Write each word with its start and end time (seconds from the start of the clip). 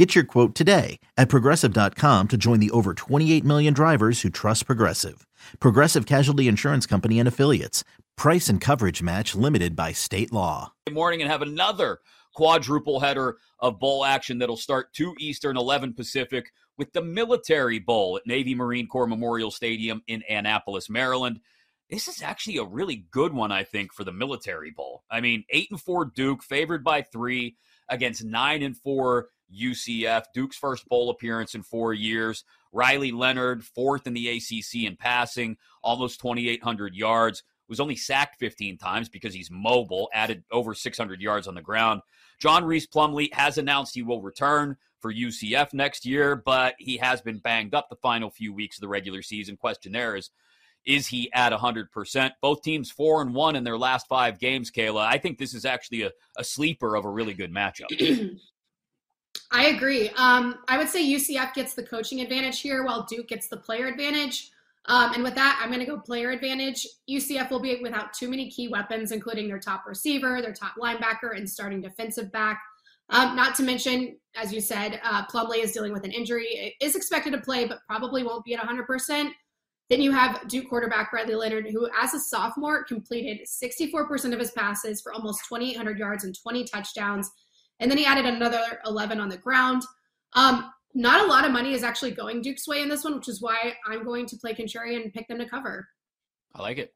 Get 0.00 0.14
your 0.14 0.24
quote 0.24 0.54
today 0.54 0.98
at 1.18 1.28
progressive.com 1.28 2.28
to 2.28 2.38
join 2.38 2.58
the 2.58 2.70
over 2.70 2.94
28 2.94 3.44
million 3.44 3.74
drivers 3.74 4.22
who 4.22 4.30
trust 4.30 4.64
Progressive. 4.64 5.26
Progressive 5.58 6.06
Casualty 6.06 6.48
Insurance 6.48 6.86
Company 6.86 7.18
and 7.18 7.28
Affiliates. 7.28 7.84
Price 8.16 8.48
and 8.48 8.62
coverage 8.62 9.02
match 9.02 9.34
limited 9.34 9.76
by 9.76 9.92
state 9.92 10.32
law. 10.32 10.72
Good 10.86 10.94
morning 10.94 11.20
and 11.20 11.30
have 11.30 11.42
another 11.42 11.98
quadruple 12.34 12.98
header 12.98 13.36
of 13.58 13.78
bowl 13.78 14.06
action 14.06 14.38
that'll 14.38 14.56
start 14.56 14.94
2 14.94 15.16
Eastern, 15.18 15.58
11 15.58 15.92
Pacific 15.92 16.50
with 16.78 16.90
the 16.94 17.02
Military 17.02 17.78
Bowl 17.78 18.16
at 18.16 18.26
Navy 18.26 18.54
Marine 18.54 18.86
Corps 18.86 19.06
Memorial 19.06 19.50
Stadium 19.50 20.02
in 20.06 20.24
Annapolis, 20.30 20.88
Maryland. 20.88 21.40
This 21.90 22.08
is 22.08 22.22
actually 22.22 22.56
a 22.56 22.64
really 22.64 23.04
good 23.10 23.34
one, 23.34 23.52
I 23.52 23.64
think, 23.64 23.92
for 23.92 24.04
the 24.04 24.12
Military 24.12 24.70
Bowl. 24.70 25.04
I 25.10 25.20
mean, 25.20 25.44
8 25.50 25.72
and 25.72 25.80
4 25.82 26.06
Duke, 26.06 26.42
favored 26.42 26.82
by 26.82 27.02
3 27.02 27.54
against 27.90 28.24
9 28.24 28.62
and 28.62 28.76
4 28.76 29.28
UCF. 29.52 30.24
Duke's 30.32 30.56
first 30.56 30.88
bowl 30.88 31.10
appearance 31.10 31.54
in 31.54 31.62
4 31.62 31.92
years. 31.92 32.44
Riley 32.72 33.10
Leonard, 33.10 33.64
fourth 33.64 34.06
in 34.06 34.14
the 34.14 34.28
ACC 34.28 34.86
in 34.86 34.96
passing, 34.96 35.56
almost 35.82 36.20
2,800 36.20 36.94
yards. 36.94 37.42
Was 37.68 37.78
only 37.78 37.94
sacked 37.94 38.40
15 38.40 38.78
times 38.78 39.08
because 39.08 39.32
he's 39.32 39.48
mobile, 39.48 40.10
added 40.12 40.42
over 40.50 40.74
600 40.74 41.20
yards 41.20 41.46
on 41.46 41.54
the 41.54 41.62
ground. 41.62 42.00
John 42.40 42.64
Rhys 42.64 42.88
Plumlee 42.88 43.32
has 43.32 43.58
announced 43.58 43.94
he 43.94 44.02
will 44.02 44.22
return 44.22 44.76
for 44.98 45.14
UCF 45.14 45.72
next 45.72 46.04
year, 46.04 46.34
but 46.34 46.74
he 46.78 46.96
has 46.96 47.20
been 47.20 47.38
banged 47.38 47.72
up 47.72 47.88
the 47.88 47.94
final 47.94 48.28
few 48.28 48.52
weeks 48.52 48.78
of 48.78 48.80
the 48.80 48.88
regular 48.88 49.22
season. 49.22 49.56
Question 49.56 49.92
there 49.92 50.16
is, 50.16 50.30
is 50.86 51.06
he 51.06 51.30
at 51.32 51.52
100%? 51.52 52.30
Both 52.40 52.62
teams 52.62 52.90
four 52.90 53.22
and 53.22 53.34
one 53.34 53.56
in 53.56 53.64
their 53.64 53.78
last 53.78 54.06
five 54.08 54.38
games, 54.38 54.70
Kayla. 54.70 55.06
I 55.06 55.18
think 55.18 55.38
this 55.38 55.54
is 55.54 55.64
actually 55.64 56.02
a, 56.02 56.10
a 56.38 56.44
sleeper 56.44 56.96
of 56.96 57.04
a 57.04 57.10
really 57.10 57.34
good 57.34 57.52
matchup. 57.52 57.88
I 59.52 59.66
agree. 59.66 60.10
Um, 60.10 60.58
I 60.68 60.78
would 60.78 60.88
say 60.88 61.04
UCF 61.04 61.54
gets 61.54 61.74
the 61.74 61.82
coaching 61.82 62.20
advantage 62.20 62.60
here 62.60 62.84
while 62.84 63.04
Duke 63.04 63.28
gets 63.28 63.48
the 63.48 63.56
player 63.56 63.86
advantage. 63.86 64.50
Um, 64.86 65.12
and 65.14 65.22
with 65.22 65.34
that, 65.34 65.60
I'm 65.62 65.68
going 65.68 65.80
to 65.80 65.86
go 65.86 65.98
player 65.98 66.30
advantage. 66.30 66.86
UCF 67.08 67.50
will 67.50 67.60
be 67.60 67.78
without 67.82 68.12
too 68.12 68.28
many 68.28 68.50
key 68.50 68.68
weapons, 68.68 69.12
including 69.12 69.48
their 69.48 69.58
top 69.58 69.84
receiver, 69.86 70.40
their 70.40 70.52
top 70.52 70.74
linebacker, 70.80 71.36
and 71.36 71.48
starting 71.48 71.80
defensive 71.80 72.32
back. 72.32 72.60
Um, 73.10 73.34
not 73.34 73.54
to 73.56 73.62
mention, 73.62 74.16
as 74.36 74.52
you 74.52 74.60
said, 74.60 75.00
uh, 75.04 75.26
Plumlee 75.26 75.62
is 75.62 75.72
dealing 75.72 75.92
with 75.92 76.04
an 76.04 76.12
injury. 76.12 76.46
It 76.46 76.74
is 76.80 76.94
expected 76.94 77.32
to 77.32 77.40
play, 77.40 77.66
but 77.66 77.80
probably 77.88 78.22
won't 78.22 78.44
be 78.44 78.54
at 78.54 78.60
100%. 78.60 79.30
Then 79.90 80.00
you 80.00 80.12
have 80.12 80.48
Duke 80.48 80.68
quarterback 80.68 81.12
Riley 81.12 81.34
Leonard, 81.34 81.66
who, 81.70 81.88
as 82.00 82.14
a 82.14 82.20
sophomore, 82.20 82.84
completed 82.84 83.46
64% 83.46 84.32
of 84.32 84.38
his 84.38 84.52
passes 84.52 85.02
for 85.02 85.12
almost 85.12 85.44
2,800 85.48 85.98
yards 85.98 86.24
and 86.24 86.34
20 86.40 86.64
touchdowns 86.64 87.30
and 87.80 87.90
then 87.90 87.98
he 87.98 88.04
added 88.04 88.26
another 88.26 88.80
11 88.86 89.18
on 89.20 89.28
the 89.28 89.38
ground. 89.38 89.82
Um, 90.34 90.70
not 90.94 91.22
a 91.22 91.26
lot 91.26 91.44
of 91.44 91.52
money 91.52 91.72
is 91.72 91.82
actually 91.82 92.12
going 92.12 92.42
Duke's 92.42 92.68
way 92.68 92.82
in 92.82 92.88
this 92.88 93.04
one, 93.04 93.16
which 93.16 93.28
is 93.28 93.40
why 93.40 93.74
I'm 93.86 94.04
going 94.04 94.26
to 94.26 94.36
play 94.36 94.54
contrarian 94.54 95.02
and 95.02 95.12
pick 95.12 95.26
them 95.28 95.38
to 95.38 95.48
cover. 95.48 95.88
I 96.54 96.62
like 96.62 96.78
it. 96.78 96.94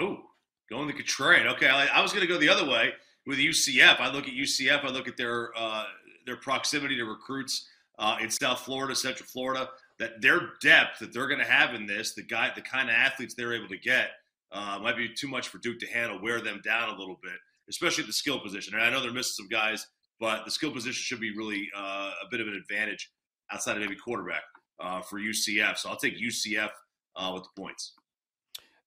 Oh, 0.00 0.18
going 0.70 0.86
the 0.86 0.92
contrarian. 0.92 1.46
Okay, 1.54 1.68
I, 1.68 1.86
I 1.86 2.02
was 2.02 2.12
going 2.12 2.26
to 2.26 2.32
go 2.32 2.38
the 2.38 2.48
other 2.48 2.68
way 2.68 2.92
with 3.26 3.38
UCF. 3.38 4.00
I 4.00 4.10
look 4.10 4.28
at 4.28 4.34
UCF. 4.34 4.84
I 4.84 4.88
look 4.88 5.08
at 5.08 5.16
their 5.16 5.50
uh, 5.56 5.84
their 6.26 6.36
proximity 6.36 6.96
to 6.96 7.04
recruits 7.04 7.68
uh, 7.98 8.16
in 8.20 8.30
South 8.30 8.60
Florida, 8.60 8.94
Central 8.94 9.26
Florida. 9.26 9.68
That 9.98 10.20
their 10.20 10.50
depth 10.60 10.98
that 11.00 11.12
they're 11.12 11.28
going 11.28 11.38
to 11.38 11.44
have 11.44 11.74
in 11.74 11.86
this, 11.86 12.14
the 12.14 12.22
guy, 12.22 12.50
the 12.54 12.62
kind 12.62 12.88
of 12.88 12.96
athletes 12.96 13.34
they're 13.34 13.54
able 13.54 13.68
to 13.68 13.78
get, 13.78 14.08
uh, 14.50 14.78
might 14.82 14.96
be 14.96 15.08
too 15.08 15.28
much 15.28 15.48
for 15.48 15.58
Duke 15.58 15.78
to 15.80 15.86
handle. 15.86 16.20
Wear 16.20 16.40
them 16.40 16.60
down 16.64 16.88
a 16.88 16.98
little 16.98 17.18
bit 17.22 17.38
especially 17.68 18.02
at 18.02 18.06
the 18.06 18.12
skill 18.12 18.40
position. 18.40 18.74
And 18.74 18.82
I 18.82 18.90
know 18.90 19.00
they're 19.00 19.12
missing 19.12 19.44
some 19.44 19.48
guys, 19.48 19.86
but 20.20 20.44
the 20.44 20.50
skill 20.50 20.70
position 20.70 21.00
should 21.02 21.20
be 21.20 21.36
really 21.36 21.68
uh, 21.76 22.10
a 22.22 22.28
bit 22.30 22.40
of 22.40 22.48
an 22.48 22.54
advantage 22.54 23.10
outside 23.50 23.76
of 23.76 23.82
maybe 23.82 23.96
quarterback 23.96 24.42
uh, 24.80 25.00
for 25.02 25.18
UCF. 25.18 25.78
So 25.78 25.88
I'll 25.88 25.96
take 25.96 26.18
UCF 26.18 26.70
uh, 27.16 27.30
with 27.34 27.44
the 27.44 27.60
points. 27.60 27.94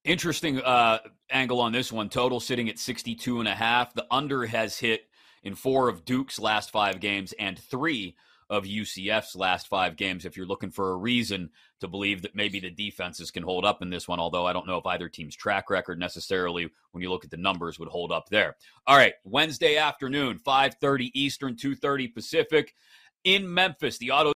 Interesting 0.03 0.61
uh, 0.61 0.99
angle 1.31 1.59
on 1.59 1.71
this 1.71 1.91
one. 1.91 2.09
Total 2.09 2.39
sitting 2.39 2.69
at 2.69 2.79
62 2.79 3.39
and 3.39 3.47
a 3.47 3.55
half. 3.55 3.93
The 3.93 4.05
under 4.09 4.45
has 4.45 4.77
hit 4.77 5.07
in 5.43 5.55
four 5.55 5.89
of 5.89 6.05
Duke's 6.05 6.39
last 6.39 6.71
five 6.71 6.99
games 6.99 7.33
and 7.39 7.59
three 7.59 8.15
of 8.49 8.63
UCF's 8.63 9.35
last 9.35 9.67
five 9.67 9.95
games 9.95 10.25
if 10.25 10.37
you're 10.37 10.45
looking 10.45 10.71
for 10.71 10.91
a 10.91 10.97
reason 10.97 11.49
to 11.79 11.87
believe 11.87 12.21
that 12.21 12.35
maybe 12.35 12.59
the 12.59 12.69
defenses 12.69 13.31
can 13.31 13.43
hold 13.43 13.65
up 13.65 13.81
in 13.81 13.89
this 13.89 14.07
one, 14.07 14.19
although 14.19 14.45
I 14.45 14.53
don't 14.53 14.67
know 14.67 14.77
if 14.77 14.85
either 14.85 15.09
team's 15.09 15.35
track 15.35 15.69
record 15.69 15.99
necessarily, 15.99 16.69
when 16.91 17.01
you 17.01 17.09
look 17.09 17.23
at 17.23 17.31
the 17.31 17.37
numbers, 17.37 17.77
would 17.79 17.89
hold 17.89 18.11
up 18.11 18.29
there. 18.29 18.55
All 18.85 18.97
right, 18.97 19.13
Wednesday 19.23 19.77
afternoon, 19.77 20.39
5.30 20.39 21.11
Eastern, 21.13 21.55
2.30 21.55 22.13
Pacific 22.13 22.73
in 23.23 23.51
Memphis. 23.53 23.97
The 23.97 24.11
auto... 24.11 24.31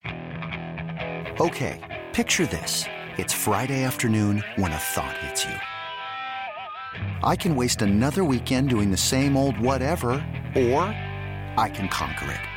Okay, 1.39 2.06
picture 2.13 2.45
this. 2.45 2.85
It's 3.18 3.34
Friday 3.34 3.84
afternoon 3.84 4.44
when 4.56 4.72
a 4.72 4.78
thought 4.78 5.18
hits 5.18 5.45
you. 5.45 5.56
I 7.24 7.35
can 7.35 7.56
waste 7.56 7.81
another 7.81 8.24
weekend 8.24 8.69
doing 8.69 8.89
the 8.89 8.97
same 8.97 9.35
old 9.35 9.59
whatever, 9.59 10.12
or 10.56 10.81
I 11.57 11.72
can 11.74 11.89
conquer 11.89 12.31
it. 12.31 12.56